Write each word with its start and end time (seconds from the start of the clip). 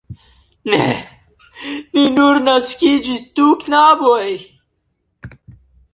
Ne! 0.71 0.79
Ni 1.97 2.05
nur 2.15 2.39
naskiĝis 2.47 3.23
du 3.41 3.47
knaboj! 3.65 4.27